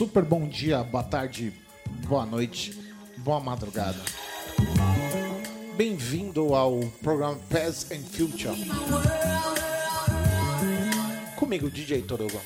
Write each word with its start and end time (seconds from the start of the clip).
super 0.00 0.24
bom 0.24 0.48
dia, 0.48 0.82
boa 0.82 1.04
tarde, 1.04 1.52
boa 2.08 2.24
noite, 2.24 2.72
boa 3.18 3.38
madrugada. 3.38 4.00
Bem-vindo 5.76 6.54
ao 6.54 6.80
programa 7.02 7.38
Past 7.50 7.92
and 7.92 8.04
Future. 8.04 8.56
Comigo, 11.36 11.70
DJ 11.70 12.00
Torugo. 12.00 12.40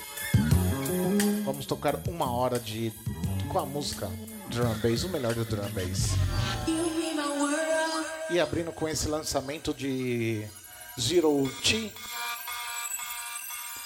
Vamos 1.45 1.65
tocar 1.65 1.95
uma 2.09 2.29
hora 2.29 2.59
de 2.59 2.93
com 3.47 3.61
a 3.61 3.65
música 3.65 4.11
Drum 4.49 4.75
Bass, 4.83 5.05
o 5.05 5.11
melhor 5.11 5.33
do 5.33 5.45
Drum 5.45 5.71
Bass. 5.71 6.09
E 8.31 8.41
abrindo 8.41 8.73
com 8.73 8.89
esse 8.89 9.07
lançamento 9.07 9.73
de 9.73 10.45
Zero 11.01 11.49
T, 11.63 11.93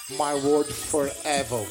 My 0.09 0.41
World 0.43 0.73
Forever. 0.73 1.69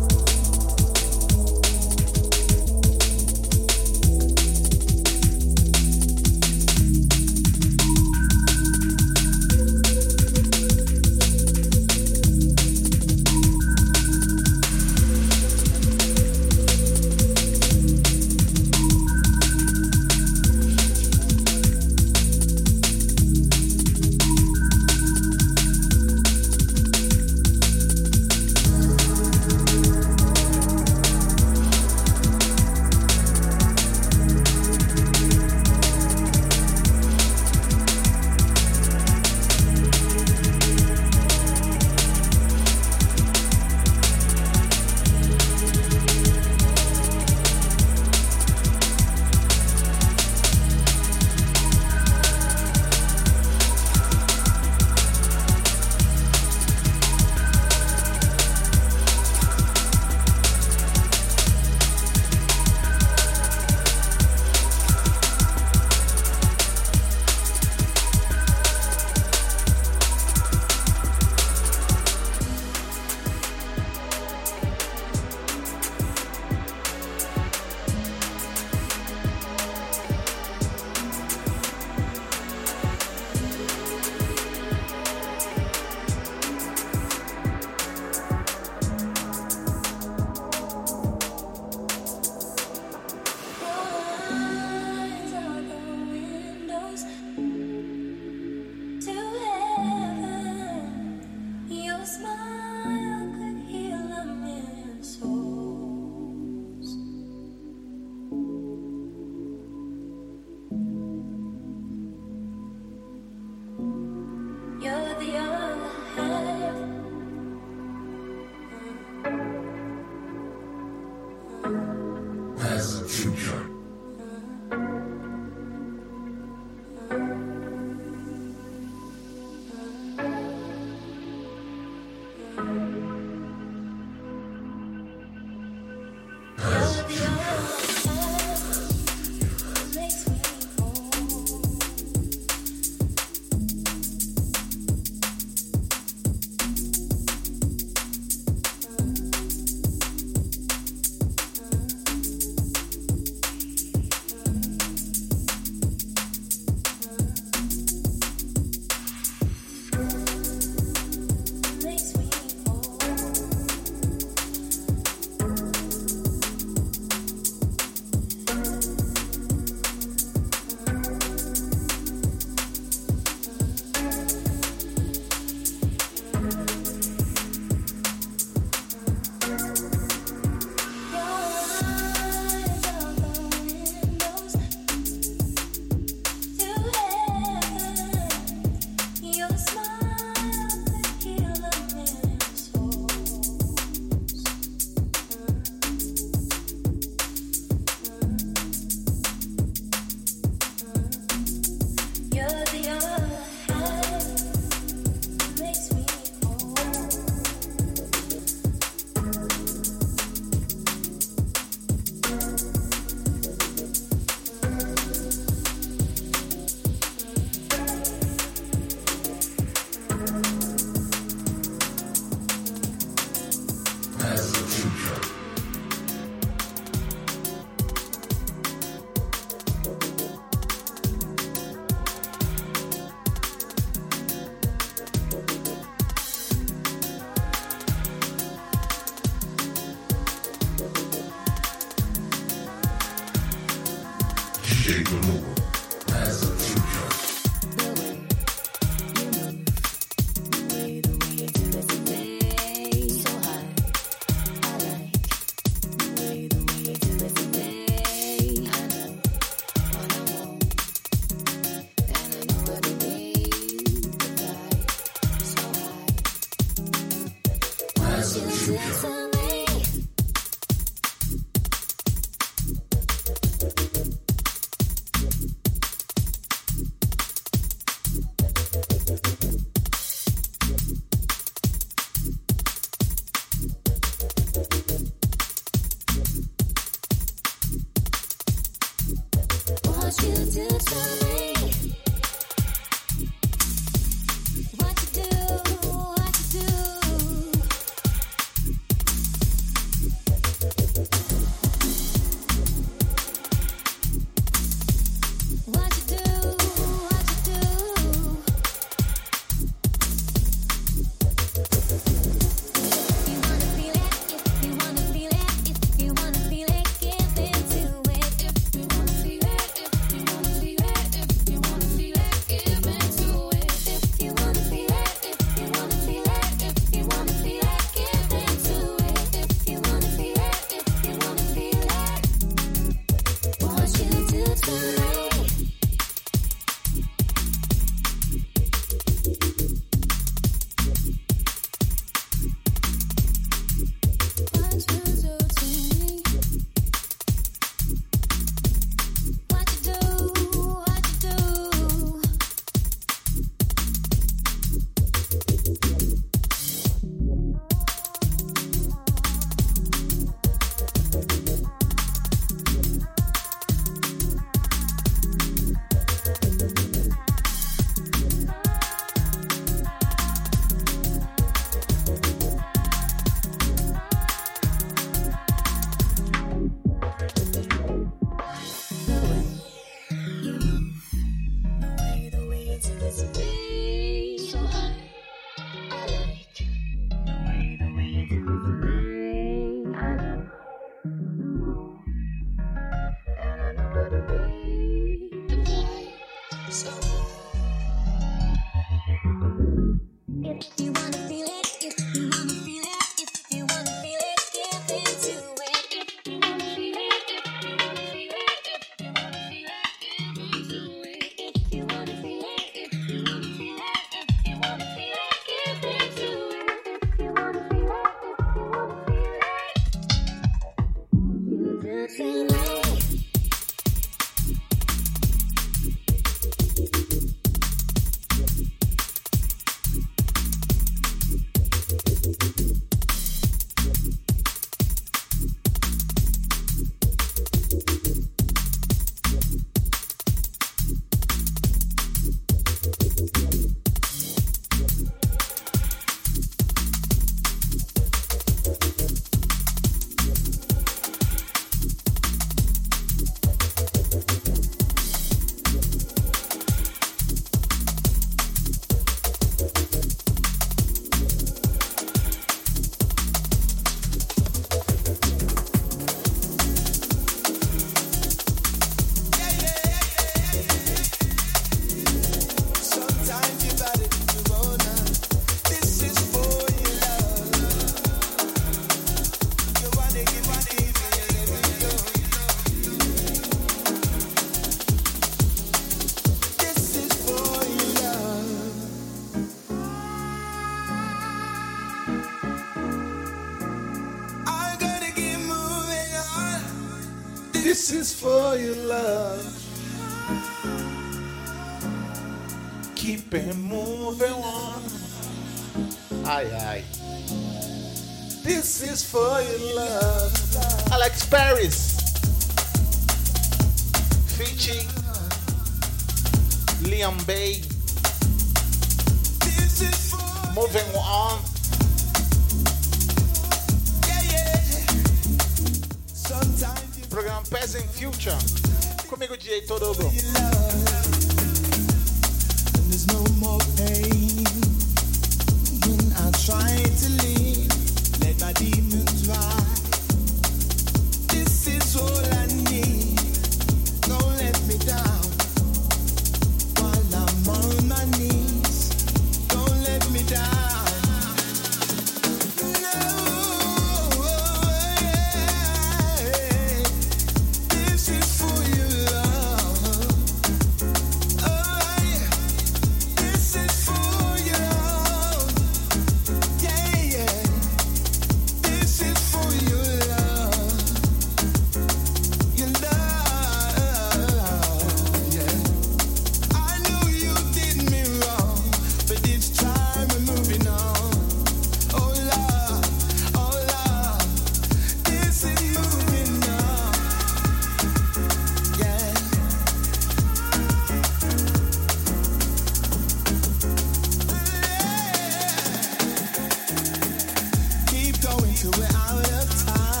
Till 598.61 598.69
we're 598.77 598.85
out 598.95 599.31
of 599.31 599.65
time. 599.65 600.00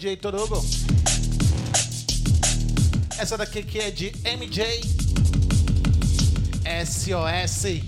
DJ 0.00 0.16
Torugo. 0.16 0.64
Essa 3.18 3.36
daqui 3.36 3.62
que 3.62 3.78
é 3.80 3.90
de 3.90 4.10
MJ 4.24 4.80
SOS. 6.86 7.82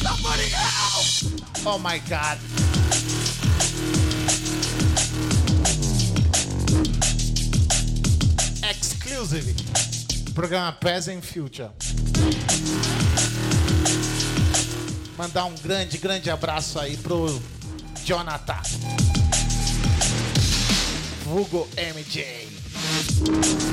Somebody 0.00 0.48
tá 0.48 0.62
help! 0.64 1.66
Oh 1.66 1.78
my 1.78 2.00
god. 2.08 2.38
Exclusive. 8.70 9.54
Programa 10.32 10.72
Present 10.72 11.22
Future. 11.22 11.68
Mandar 15.18 15.44
um 15.44 15.54
grande, 15.56 15.98
grande 15.98 16.30
abraço 16.30 16.80
aí 16.80 16.96
pro 16.96 17.38
Jonathan 18.02 18.62
vulgo 21.30 21.68
MJ. 21.76 23.69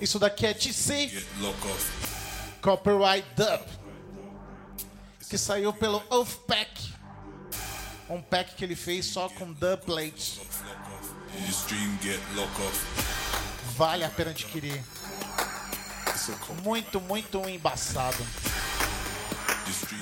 Isso 0.00 0.18
daqui 0.18 0.46
é 0.46 0.54
TC 0.54 1.08
Copyright 2.60 3.26
Dub. 3.36 3.60
Que 5.28 5.36
saiu 5.38 5.72
pelo 5.72 6.02
Off 6.10 6.38
Pack, 6.46 6.94
um 8.08 8.22
pack 8.22 8.54
que 8.54 8.64
ele 8.64 8.74
fez 8.74 9.04
só 9.06 9.28
com 9.28 9.52
dub 9.52 9.82
plates. 9.84 10.40
Vale 13.76 14.04
a 14.04 14.08
pena 14.08 14.30
adquirir. 14.30 14.82
Muito, 16.64 17.00
muito 17.00 17.46
embaçado. 17.48 18.26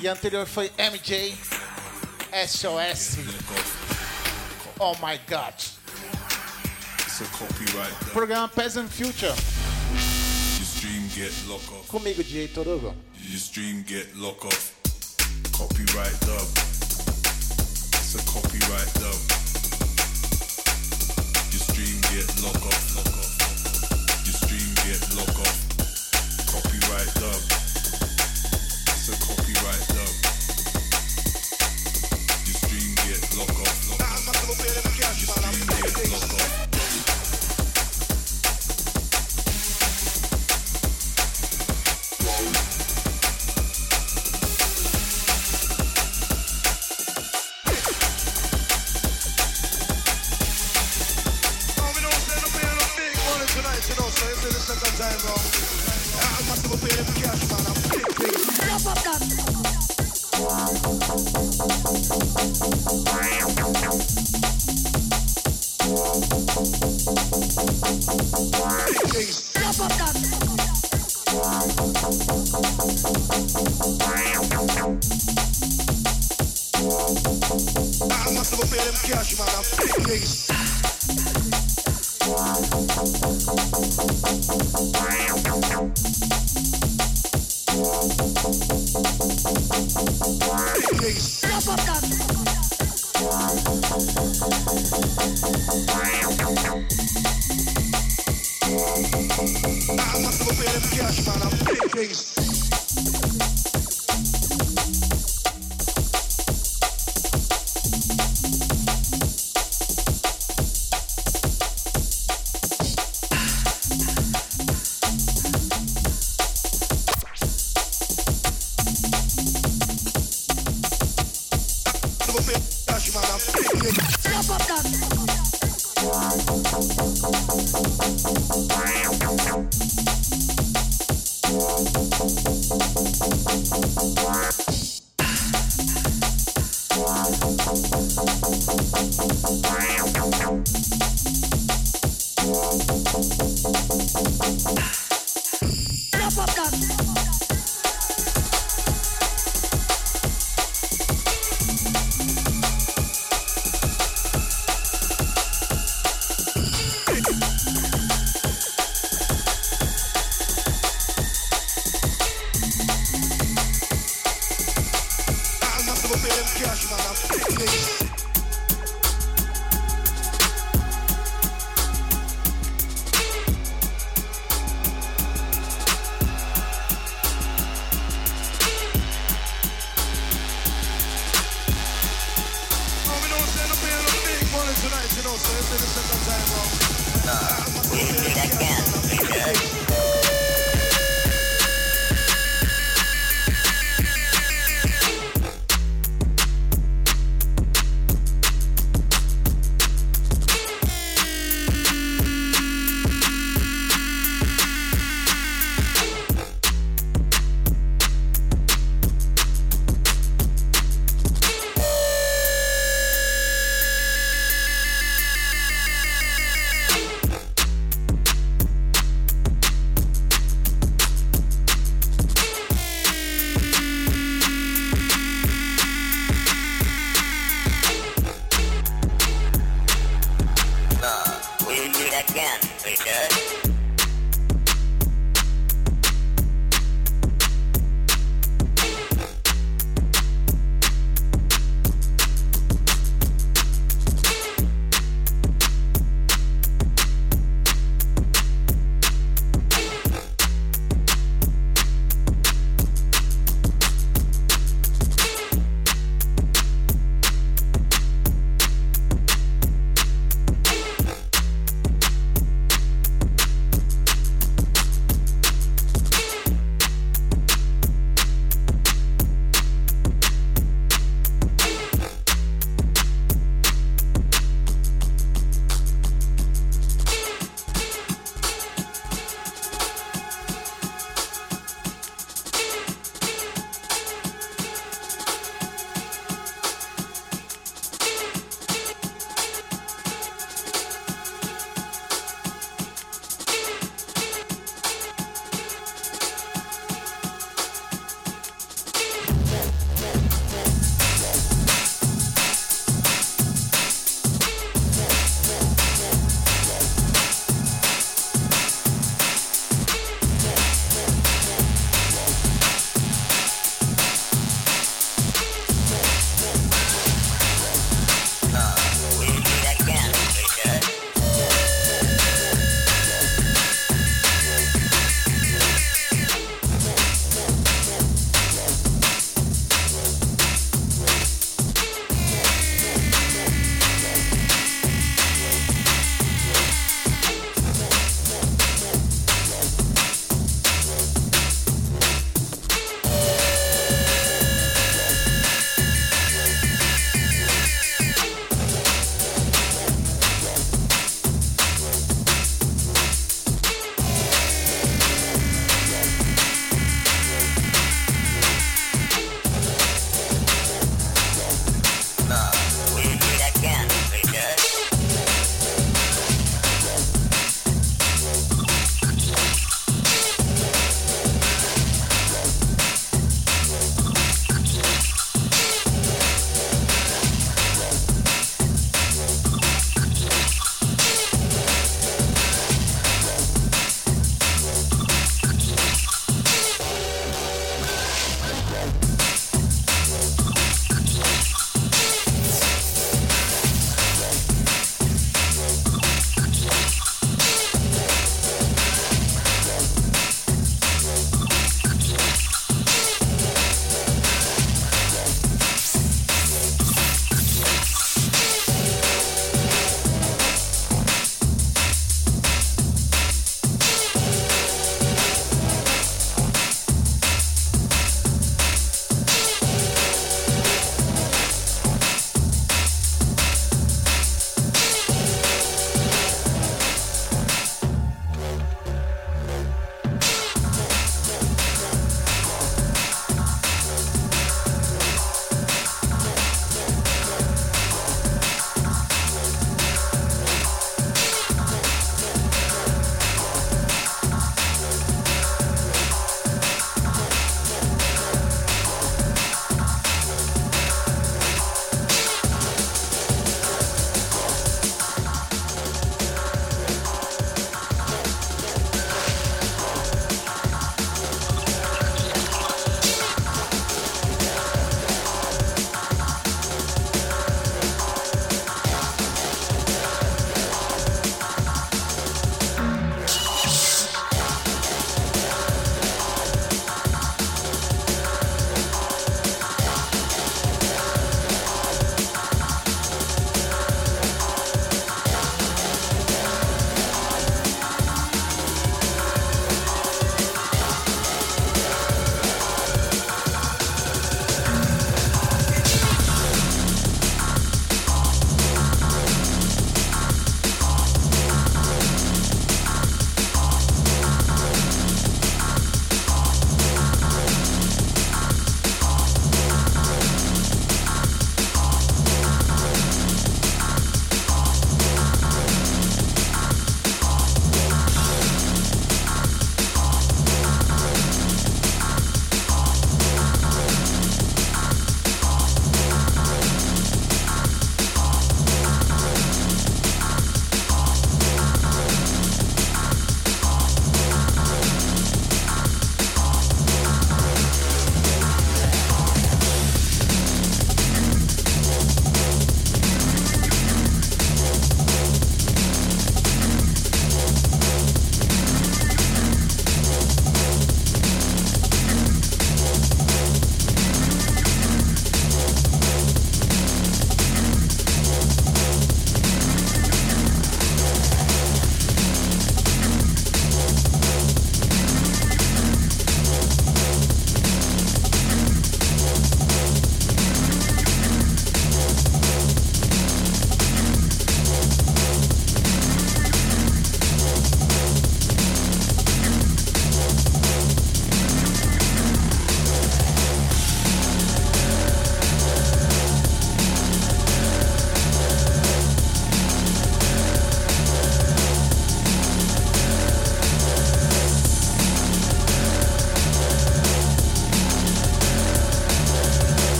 E 0.00 0.06
anterior 0.06 0.46
foi 0.46 0.72
MJ 0.78 1.36
SOS. 2.46 3.16
Oh 4.78 4.94
my 5.00 5.18
God. 5.26 5.54
It's 5.54 7.20
a 7.22 7.24
copyright. 7.24 7.92
Programa 8.12 8.46
Program 8.46 8.48
Peasant 8.50 8.90
Future. 8.90 9.32
Your 10.58 10.68
dream 10.80 11.08
get 11.14 11.32
lock 11.48 11.72
off. 11.72 11.88
Comigo, 11.88 12.22
DJ 12.22 12.48
Torogo. 12.48 12.92
Your 13.16 13.40
dream 13.54 13.82
get 13.88 14.14
lock 14.16 14.44
off. 14.44 14.74
Copyright 15.52 16.20
dub. 16.20 16.46
It's 17.96 18.16
a 18.16 18.22
copyright 18.28 18.92
dub. 19.00 19.16
Your 21.52 21.64
dream 21.74 22.00
get 22.12 22.28
lock 22.44 22.66
off. 22.66 22.85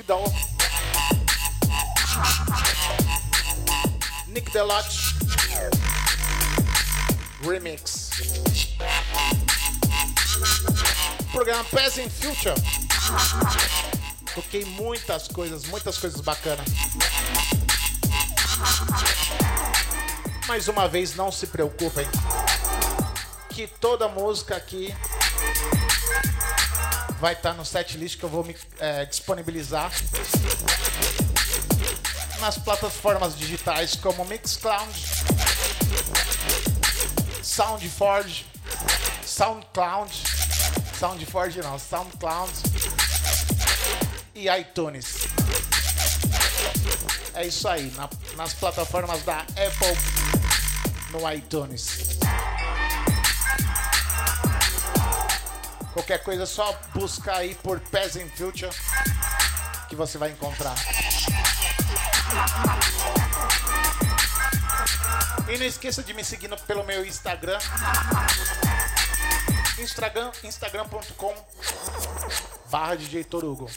Individual. 0.00 0.32
Nick 4.28 4.50
Delotte. 4.50 4.96
Remix. 7.42 8.10
Programa 11.32 11.64
Peasant 11.64 12.10
Future. 12.10 12.54
Toquei 14.34 14.64
muitas 14.64 15.28
coisas, 15.28 15.66
muitas 15.66 15.98
coisas 15.98 16.20
bacanas. 16.22 16.66
Mais 20.46 20.66
uma 20.68 20.88
vez, 20.88 21.14
não 21.14 21.30
se 21.30 21.46
preocupem. 21.46 22.06
Que 23.50 23.66
toda 23.66 24.08
música 24.08 24.56
aqui 24.56 24.94
vai 27.20 27.34
estar 27.34 27.52
no 27.54 27.64
setlist 27.64 28.18
que 28.18 28.24
eu 28.24 28.28
vou 28.28 28.42
me 28.44 28.56
é, 28.78 29.04
disponibilizar 29.04 29.92
nas 32.40 32.56
plataformas 32.56 33.36
digitais 33.36 33.94
como 33.96 34.24
Mixcloud, 34.24 34.90
Soundforge, 37.42 38.46
Soundcloud, 39.26 40.10
Soundforge 40.98 41.60
não, 41.60 41.78
Soundcloud 41.78 42.50
e 44.34 44.48
iTunes. 44.48 45.16
É 47.34 47.46
isso 47.46 47.68
aí, 47.68 47.92
na- 47.96 48.08
nas 48.36 48.54
plataformas 48.54 49.22
da 49.22 49.40
Apple 49.40 49.96
no 51.10 51.30
iTunes. 51.32 52.19
Qualquer 55.92 56.22
coisa 56.22 56.44
é 56.44 56.46
só 56.46 56.78
buscar 56.94 57.36
aí 57.36 57.54
por 57.56 57.80
Peasant 57.80 58.30
Future 58.36 58.70
que 59.88 59.96
você 59.96 60.16
vai 60.18 60.30
encontrar. 60.30 60.74
E 65.52 65.58
não 65.58 65.66
esqueça 65.66 66.02
de 66.02 66.14
me 66.14 66.22
seguir 66.22 66.48
pelo 66.60 66.84
meu 66.84 67.04
Instagram. 67.04 67.58
Instagram 69.78 70.30
instagram.com 70.44 71.34
barra 72.70 72.94
DJ 72.94 73.24
Torugo. 73.24 73.68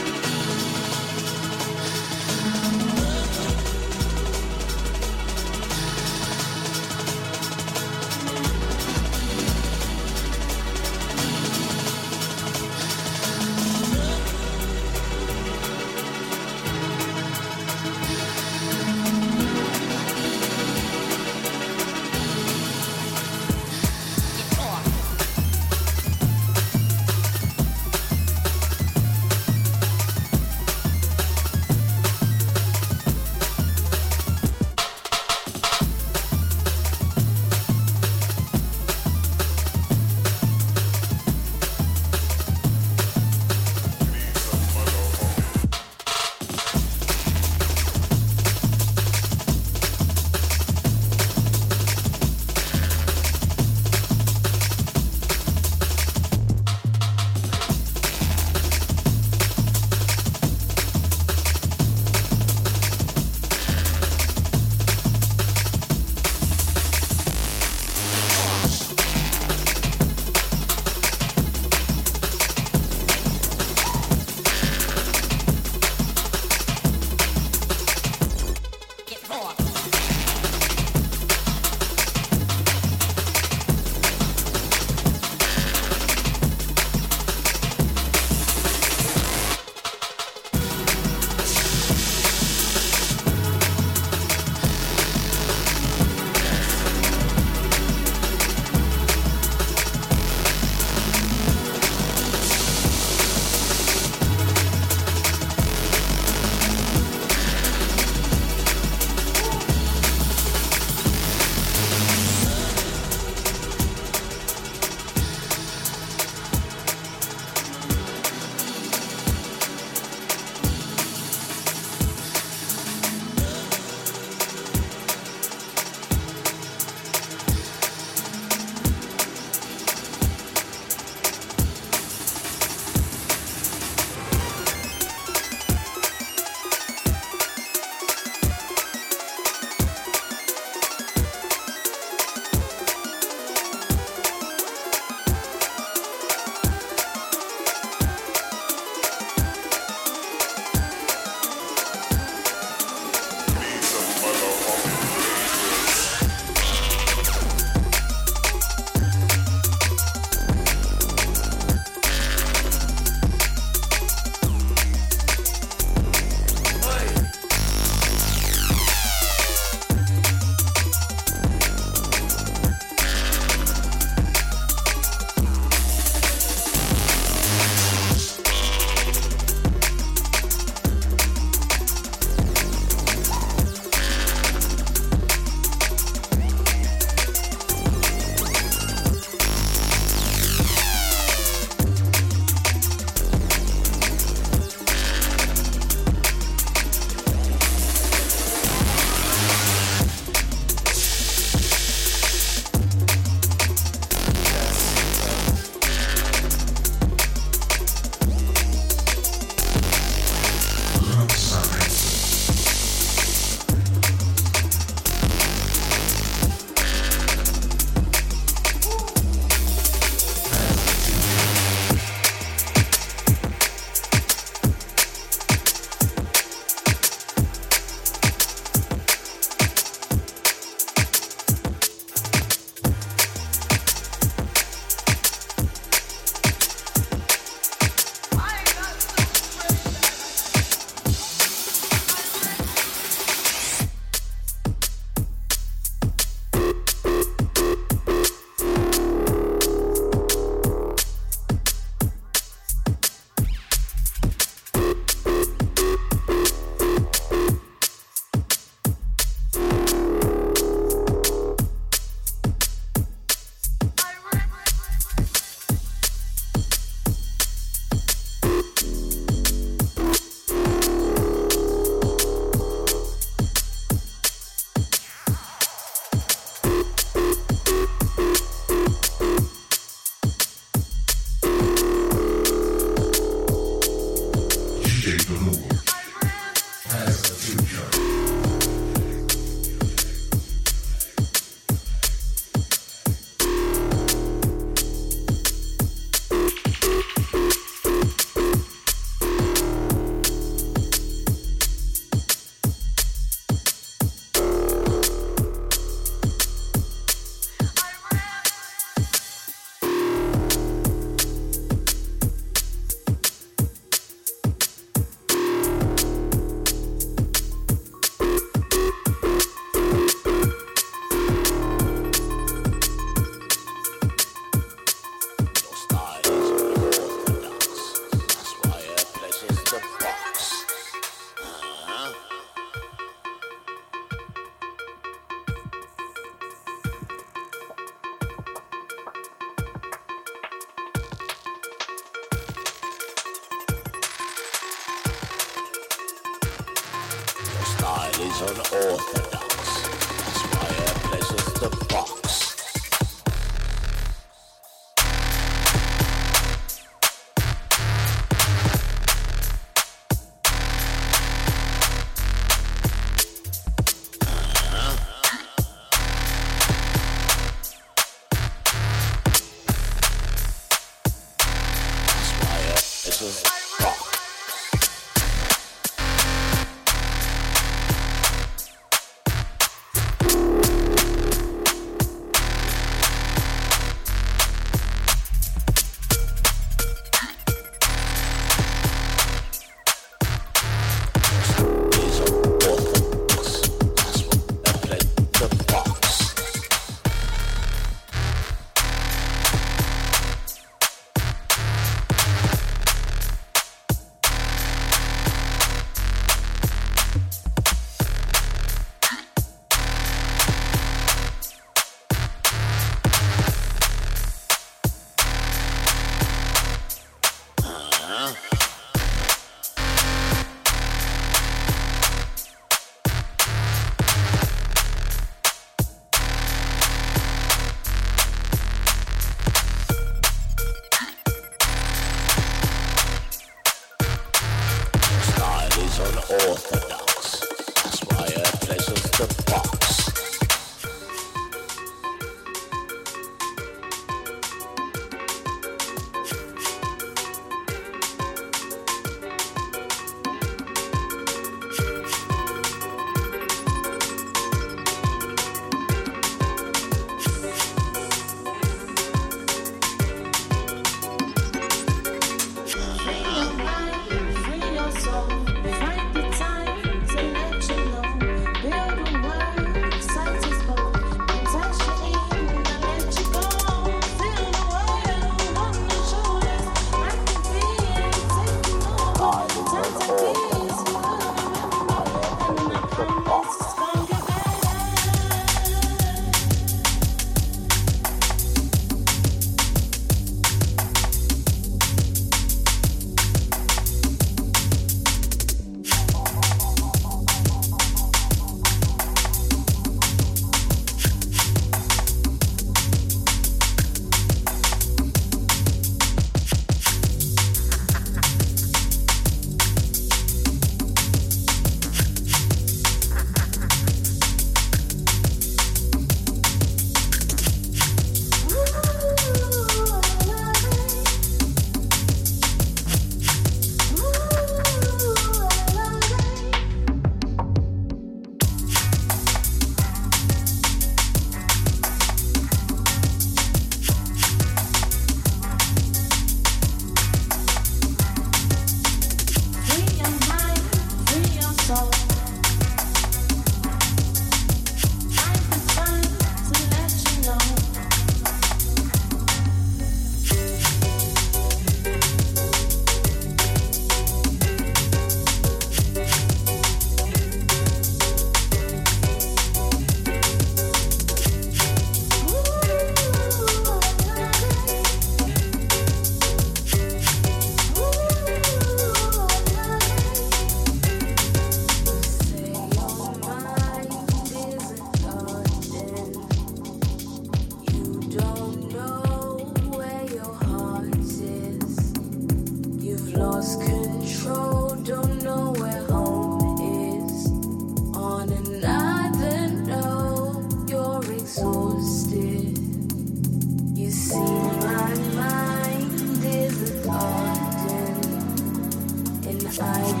I 599.63 600.00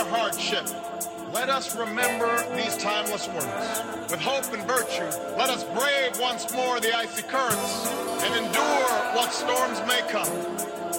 our 0.00 0.08
hardship, 0.08 0.66
let 1.34 1.50
us 1.50 1.76
remember 1.76 2.42
these 2.56 2.74
timeless 2.78 3.28
words. 3.28 4.10
With 4.10 4.20
hope 4.20 4.50
and 4.54 4.62
virtue, 4.66 5.04
let 5.36 5.50
us 5.50 5.62
brave 5.64 6.18
once 6.18 6.50
more 6.54 6.80
the 6.80 6.96
icy 6.96 7.22
currents 7.22 7.86
and 8.24 8.46
endure 8.46 8.88
what 9.14 9.30
storms 9.30 9.78
may 9.86 10.00
come. 10.08 10.30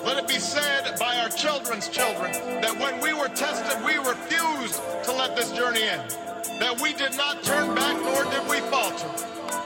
Let 0.06 0.18
it 0.18 0.28
be 0.28 0.38
said 0.38 0.99
by 0.99 1.18
our 1.18 1.30
children's 1.30 1.89
children 1.89 2.32
that 2.62 2.78
when 2.78 3.02
we 3.02 3.14
were 3.14 3.30
tested, 3.30 3.84
we 3.84 3.95
refused 3.97 4.80
to 5.06 5.12
let 5.14 5.36
this 5.36 5.52
journey 5.52 5.84
end. 5.84 6.16
That 6.60 6.80
we 6.80 6.93
did 6.93 7.18
not 7.18 7.41
turn 7.41 7.74
back, 7.74 7.99
nor 8.04 8.24
did 8.26 8.47
we 8.47 8.60
falter. 8.70 9.10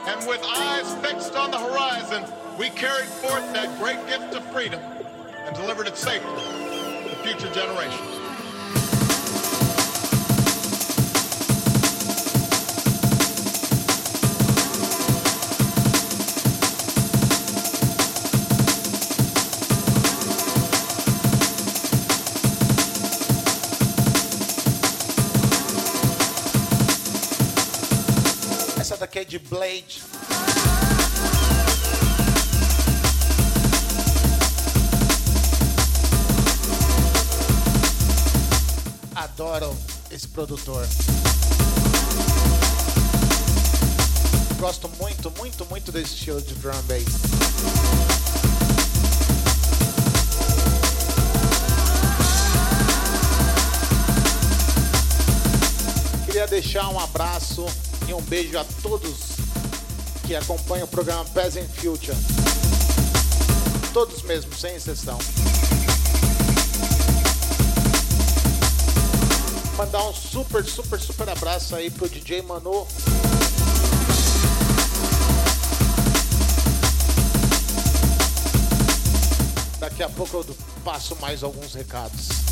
And 0.08 0.26
with 0.26 0.42
eyes 0.44 0.94
fixed 1.04 1.36
on 1.36 1.50
the 1.50 1.58
horizon, 1.58 2.24
we 2.58 2.70
carried 2.70 3.08
forth 3.20 3.52
that 3.52 3.78
great 3.78 4.00
gift 4.06 4.34
of 4.34 4.44
freedom 4.50 4.80
and 4.80 5.54
delivered 5.54 5.88
it 5.88 5.96
safely 5.98 6.40
to 7.10 7.16
future 7.22 7.52
generations. 7.52 8.25
Daqui 29.16 29.20
é 29.20 29.24
de 29.24 29.38
Blade. 29.38 30.02
Adoro 39.14 39.74
esse 40.10 40.28
produtor. 40.28 40.86
Gosto 44.60 44.90
muito, 45.00 45.30
muito, 45.38 45.64
muito 45.64 45.90
desse 45.90 46.12
estilo 46.12 46.42
de 46.42 46.52
drum 46.56 46.72
bass. 46.82 47.04
Queria 56.26 56.46
deixar 56.46 56.90
um 56.90 57.00
abraço 57.00 57.64
e 58.08 58.14
um 58.14 58.20
beijo 58.22 58.58
a 58.58 58.64
todos 58.82 59.36
que 60.26 60.34
acompanham 60.34 60.84
o 60.84 60.88
programa 60.88 61.24
Peasant 61.26 61.68
Future. 61.68 62.16
Todos 63.92 64.22
mesmo, 64.22 64.54
sem 64.54 64.74
exceção. 64.74 65.18
Mandar 69.76 70.08
um 70.08 70.14
super, 70.14 70.64
super, 70.64 71.00
super 71.00 71.28
abraço 71.28 71.74
aí 71.74 71.90
pro 71.90 72.08
DJ 72.08 72.42
Manu. 72.42 72.86
Daqui 79.78 80.02
a 80.02 80.08
pouco 80.08 80.38
eu 80.38 80.56
passo 80.84 81.16
mais 81.16 81.42
alguns 81.42 81.74
recados. 81.74 82.45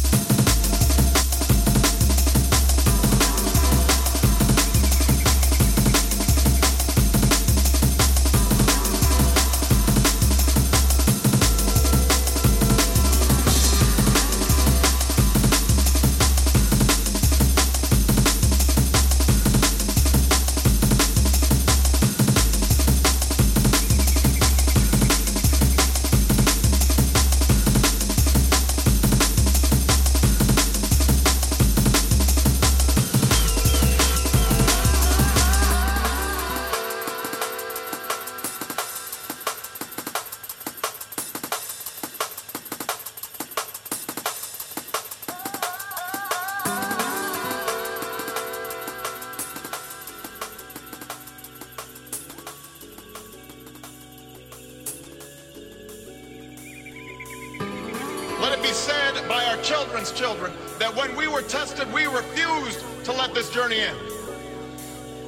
Our 59.54 59.62
children's 59.62 60.10
children 60.10 60.52
that 60.80 60.94
when 60.96 61.14
we 61.14 61.28
were 61.28 61.42
tested, 61.42 61.90
we 61.92 62.06
refused 62.06 62.84
to 63.04 63.12
let 63.12 63.32
this 63.34 63.50
journey 63.50 63.78
end. 63.78 63.96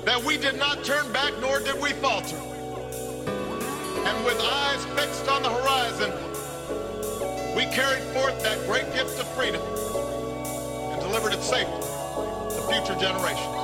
That 0.04 0.20
we 0.24 0.36
did 0.36 0.58
not 0.58 0.82
turn 0.84 1.12
back, 1.12 1.32
nor 1.40 1.60
did 1.60 1.80
we 1.80 1.90
falter. 1.92 2.36
And 2.36 4.24
with 4.24 4.40
eyes 4.40 4.84
fixed 4.96 5.28
on 5.28 5.42
the 5.44 5.50
horizon, 5.50 6.10
we 7.54 7.66
carried 7.72 8.02
forth 8.14 8.42
that 8.42 8.58
great 8.66 8.92
gift 8.94 9.20
of 9.20 9.28
freedom 9.36 9.62
and 9.62 11.00
delivered 11.00 11.32
it 11.32 11.42
safely 11.42 11.80
to 12.56 12.62
future 12.68 12.98
generations. 12.98 13.55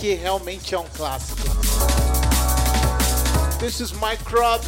que 0.00 0.14
realmente 0.14 0.74
é 0.74 0.78
um 0.78 0.86
clássico. 0.96 1.42
This 3.58 3.80
is 3.80 3.92
my 3.92 4.16
crop. 4.24 4.64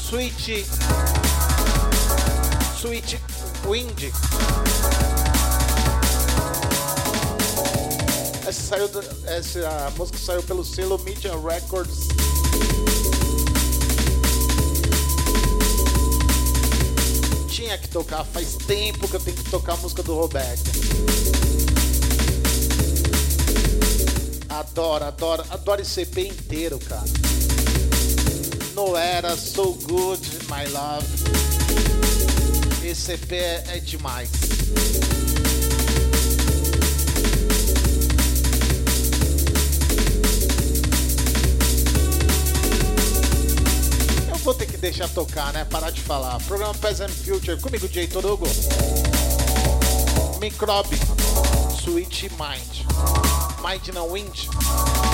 Sweet, 0.00 0.64
Sweet 2.80 3.20
Wind. 3.66 4.10
Essa, 8.46 8.52
saiu, 8.52 8.88
essa 9.26 9.92
música 9.98 10.18
saiu 10.18 10.42
pelo 10.44 10.64
selo 10.64 10.98
Media 11.00 11.32
Records. 11.36 12.08
tinha 17.48 17.76
que 17.76 17.88
tocar, 17.88 18.24
faz 18.24 18.56
tempo 18.66 19.06
que 19.06 19.16
eu 19.16 19.20
tenho 19.20 19.36
que 19.36 19.50
tocar 19.50 19.74
a 19.74 19.76
música 19.76 20.02
do 20.02 20.14
Roberto. 20.14 20.70
Adoro, 24.58 25.04
adoro, 25.04 25.44
adoro 25.50 25.80
esse 25.80 26.00
EP 26.00 26.18
inteiro, 26.18 26.80
cara. 26.80 27.04
No 28.74 28.96
era 28.96 29.36
So 29.36 29.74
Good, 29.74 30.20
My 30.50 30.68
Love. 30.72 31.06
Esse 32.84 33.12
EP 33.12 33.32
é, 33.34 33.62
é 33.68 33.78
demais. 33.78 34.28
Eu 44.28 44.38
vou 44.38 44.54
ter 44.54 44.66
que 44.66 44.76
deixar 44.76 45.08
tocar, 45.10 45.52
né? 45.52 45.64
Parar 45.66 45.92
de 45.92 46.00
falar. 46.00 46.36
Programa 46.48 46.74
Peasant 46.74 47.10
Future, 47.10 47.60
comigo, 47.60 47.86
Jay 47.86 48.08
Torugo. 48.08 48.48
Microbe, 50.40 50.96
Sweet 51.80 52.30
Mind. 52.30 53.27
Mind 53.62 53.88
não 53.92 54.12
Wind. 54.12 55.07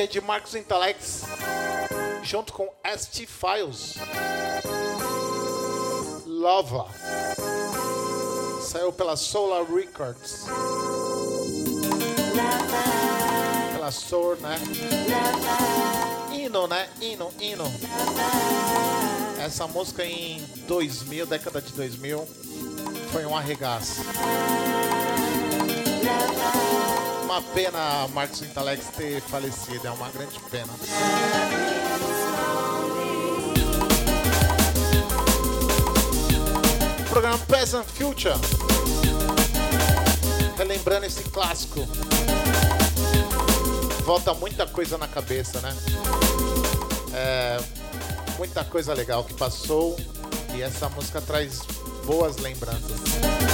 É 0.00 0.06
de 0.06 0.18
Marcos 0.18 0.54
Intalex, 0.54 1.24
junto 2.22 2.54
com 2.54 2.66
ST 2.96 3.26
Files. 3.26 3.96
Lova. 6.24 6.86
Saiu 8.62 8.94
pela 8.94 9.14
Solar 9.14 9.62
Records. 9.70 10.46
Pela 13.74 13.90
Soul, 13.90 14.36
né? 14.36 14.56
Hino, 16.32 16.66
né? 16.66 16.88
Hino, 16.98 17.30
hino. 17.38 17.64
Essa 19.38 19.66
música 19.66 20.02
em 20.02 20.42
2000, 20.66 21.26
década 21.26 21.60
de 21.60 21.74
2000, 21.74 22.26
foi 23.12 23.26
um 23.26 23.36
arregaço. 23.36 24.00
Uma 27.30 27.42
pena 27.42 28.08
Marcos 28.08 28.42
Intalex 28.42 28.88
ter 28.96 29.20
falecido, 29.20 29.86
é 29.86 29.90
uma 29.92 30.08
grande 30.08 30.36
pena. 30.50 30.72
Programa 37.08 37.38
Present 37.46 37.86
Future. 37.86 38.34
Relembrando 40.58 41.06
esse 41.06 41.22
clássico. 41.22 41.86
Volta 44.04 44.34
muita 44.34 44.66
coisa 44.66 44.98
na 44.98 45.06
cabeça, 45.06 45.60
né? 45.60 45.72
É, 47.14 47.60
muita 48.38 48.64
coisa 48.64 48.92
legal 48.92 49.22
que 49.22 49.34
passou 49.34 49.96
e 50.52 50.62
essa 50.62 50.88
música 50.88 51.20
traz 51.20 51.60
boas 52.04 52.38
lembranças. 52.38 53.49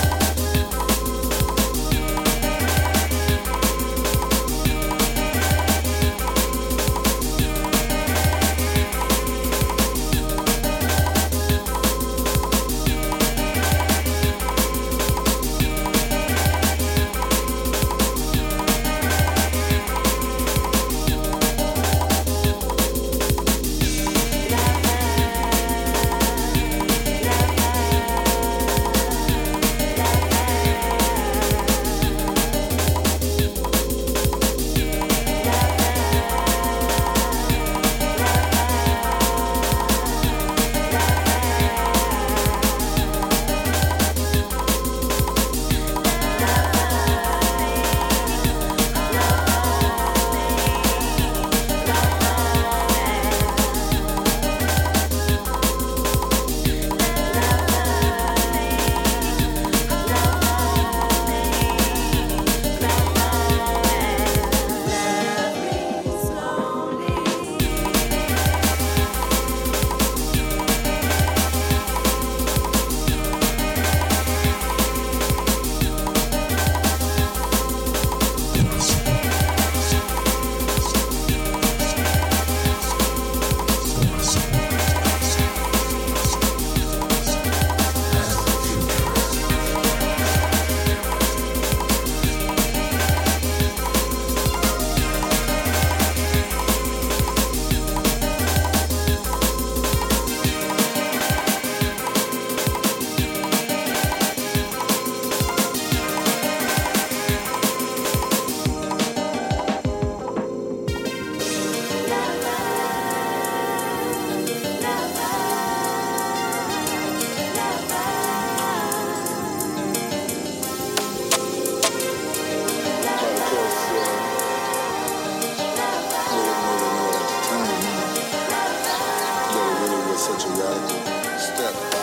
step. 130.56 131.95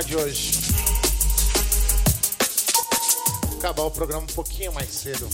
Última 0.00 0.04
de 0.04 0.16
hoje. 0.16 0.52
Acabar 3.58 3.82
o 3.82 3.90
programa 3.90 4.22
um 4.22 4.34
pouquinho 4.34 4.72
mais 4.72 4.88
cedo. 4.90 5.28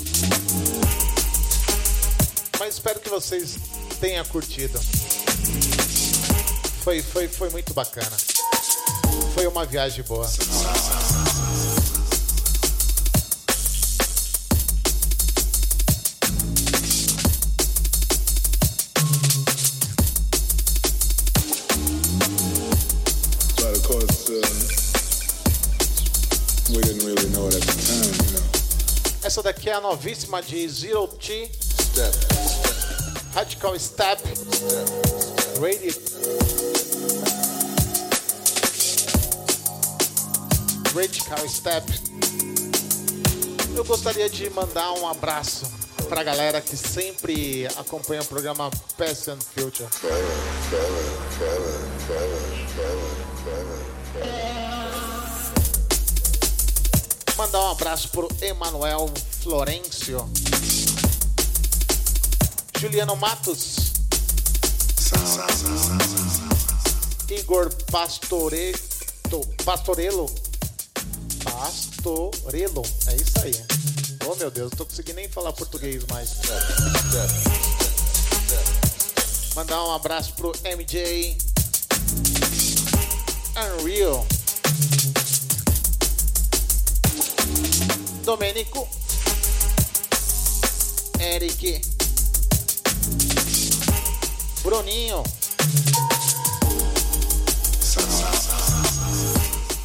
Mas 2.59 2.75
espero 2.75 3.01
que 3.01 3.09
vocês 3.09 3.57
tenham 4.01 4.25
curtido. 4.27 4.79
Foi, 6.83 7.03
foi, 7.03 7.29
foi 7.29 7.51
muito 7.51 7.73
bacana. 7.75 8.17
Foi 9.35 9.47
uma 9.47 9.65
viagem 9.65 10.05
boa. 10.05 10.27
Essa 29.37 29.43
daqui 29.43 29.69
é 29.69 29.75
a 29.75 29.83
novíssima 29.83 30.41
de 30.41 30.67
Zero 30.67 31.07
T. 31.09 31.51
Radical 33.35 33.79
Step. 33.79 34.23
Radio. 35.61 35.95
Radical 40.95 41.49
Step. 41.51 41.87
Eu 43.77 43.85
gostaria 43.85 44.31
de 44.31 44.49
mandar 44.49 44.95
um 44.95 45.07
abraço 45.07 45.71
pra 46.09 46.23
galera 46.23 46.63
que 46.63 46.75
sempre 46.75 47.67
acompanha 47.77 48.23
o 48.23 48.25
programa 48.25 48.71
Past 48.97 49.29
and 49.29 49.41
Future. 49.55 49.87
Mandar 57.37 57.61
um 57.61 57.71
abraço 57.71 58.09
pro 58.09 58.29
Emanuel 58.41 59.13
Florencio. 59.43 60.27
Juliano 62.81 63.15
Matos. 63.15 63.93
Igor 67.29 67.71
Pastoreto, 67.91 69.41
Pastorello. 69.65 70.35
Pastorello. 71.45 72.83
É 73.07 73.17
isso 73.17 73.39
aí. 73.43 73.55
Oh 74.27 74.35
meu 74.37 74.51
Deus, 74.51 74.71
não 74.71 74.79
tô 74.79 74.87
conseguindo 74.87 75.17
nem 75.17 75.29
falar 75.29 75.53
português 75.53 76.05
mais. 76.07 76.37
Mandar 79.55 79.85
um 79.85 79.93
abraço 79.93 80.33
pro 80.33 80.53
MJ. 80.65 81.37
Unreal. 83.79 84.27
Domenico, 88.27 88.89
Eric, 91.21 91.81
Bruninho, 94.65 95.23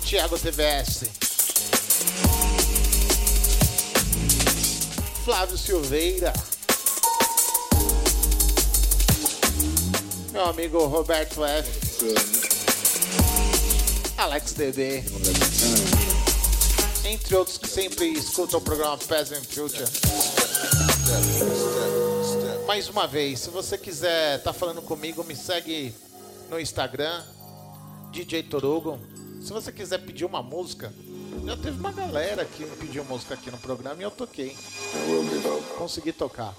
Thiago 0.03 0.39
TVS, 0.39 1.03
Flávio 5.23 5.55
Silveira, 5.55 6.33
meu 10.31 10.45
amigo 10.45 10.83
Roberto 10.87 11.45
F, 11.45 11.69
Alex 14.17 14.53
DB, 14.53 15.03
entre 17.11 17.35
outros 17.35 17.57
que 17.57 17.67
sempre 17.67 18.07
escutam 18.13 18.59
o 18.59 18.61
programa 18.61 18.97
Peasant 18.97 19.43
Future. 19.43 19.83
Mais 22.65 22.87
uma 22.87 23.05
vez, 23.05 23.41
se 23.41 23.49
você 23.49 23.77
quiser 23.77 24.37
estar 24.37 24.53
falando 24.53 24.81
comigo, 24.81 25.21
me 25.25 25.35
segue 25.35 25.93
no 26.49 26.57
Instagram, 26.57 27.21
DJ 28.11 28.43
Torugo. 28.43 28.97
Se 29.41 29.51
você 29.51 29.73
quiser 29.73 29.97
pedir 29.97 30.23
uma 30.23 30.41
música, 30.41 30.93
já 31.45 31.57
teve 31.57 31.77
uma 31.77 31.91
galera 31.91 32.45
que 32.45 32.63
me 32.63 32.75
pediu 32.77 33.03
música 33.03 33.33
aqui 33.33 33.51
no 33.51 33.57
programa 33.57 34.01
e 34.01 34.03
eu 34.03 34.11
toquei. 34.11 34.55
Consegui 35.77 36.13
tocar. 36.13 36.55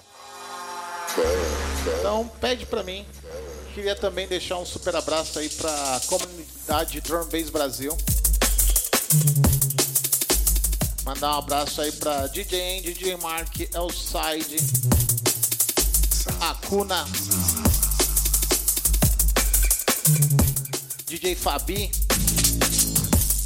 Então 1.98 2.30
pede 2.40 2.66
pra 2.66 2.82
mim. 2.82 3.06
Queria 3.72 3.96
também 3.96 4.28
deixar 4.28 4.58
um 4.58 4.66
super 4.66 4.94
abraço 4.94 5.38
aí 5.38 5.48
pra 5.48 6.00
comunidade 6.06 7.00
Drum 7.00 7.24
Bass 7.24 7.48
Brasil. 7.48 7.96
Mandar 11.04 11.34
um 11.34 11.38
abraço 11.38 11.80
aí 11.80 11.90
pra 11.92 12.28
DJ 12.28 12.78
Andy, 12.78 12.94
DJ 12.94 13.16
Mark, 13.16 13.60
Elside, 13.60 14.56
Akuna, 16.40 17.04
DJ 21.06 21.34
Fabi. 21.34 21.90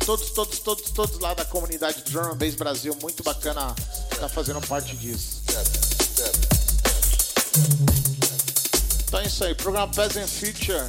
Todos, 0.04 0.30
todos, 0.30 0.58
todos, 0.60 0.90
todos 0.90 1.18
lá 1.18 1.34
da 1.34 1.44
comunidade 1.46 2.02
Drum 2.02 2.36
Bass 2.36 2.54
Brasil. 2.54 2.96
Muito 3.00 3.22
bacana 3.22 3.74
estar 4.12 4.28
fazendo 4.28 4.60
parte 4.60 4.94
disso. 4.96 5.42
Então 9.08 9.20
é 9.20 9.26
isso 9.26 9.44
aí. 9.44 9.54
Programa 9.54 9.92
Peasant 9.92 10.28
Future 10.28 10.84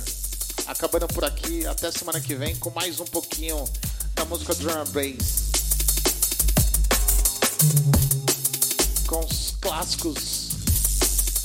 acabando 0.68 1.07
por 1.07 1.23
aqui. 1.23 1.65
Até 1.65 1.91
semana 1.91 2.19
que 2.19 2.35
vem 2.35 2.56
com 2.57 2.69
mais 2.72 2.99
um 2.99 3.06
pouquinho 3.06 3.64
da 4.14 4.26
música 4.26 4.53
Drum 4.53 4.85
Bass. 4.91 5.57
Com 9.08 9.20
os 9.26 9.56
clássicos 9.62 10.50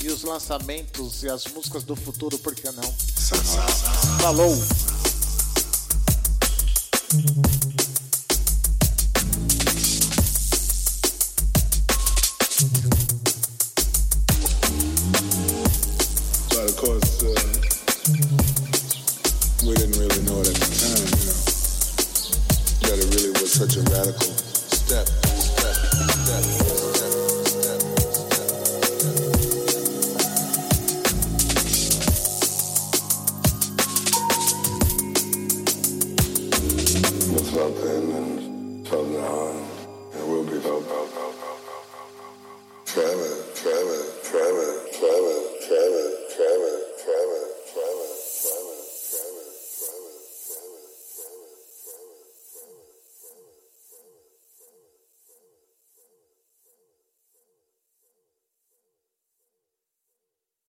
e 0.03 0.07
os 0.09 0.23
lançamentos 0.23 1.23
e 1.23 1.29
as 1.29 1.45
músicas 1.47 1.83
do 1.83 1.95
futuro, 1.95 2.37
por 2.37 2.53
que 2.53 2.69
não? 2.71 2.83
Falou! 4.19 4.55